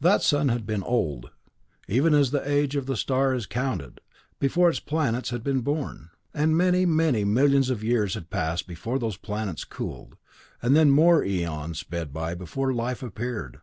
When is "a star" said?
2.88-3.34